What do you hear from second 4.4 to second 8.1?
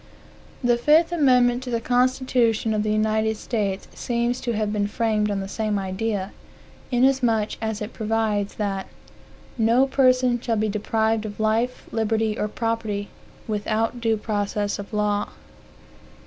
to have been framed on the same idea, inasmuch as it